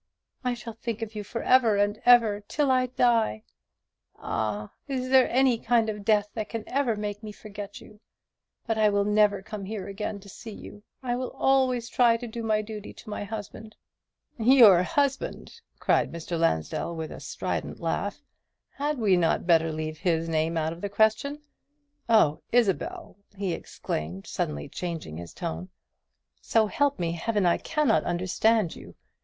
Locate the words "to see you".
10.21-10.81